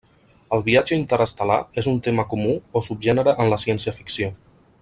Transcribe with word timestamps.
El 0.55 0.63
viatge 0.69 0.97
interestel·lar 1.01 1.59
és 1.83 1.91
un 1.93 2.01
tema 2.09 2.27
comú 2.33 2.57
o 2.81 2.85
subgènere 2.89 3.39
en 3.45 3.55
la 3.55 3.63
ciència-ficció. 3.69 4.37